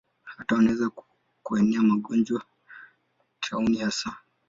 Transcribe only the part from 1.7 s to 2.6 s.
magonjwa,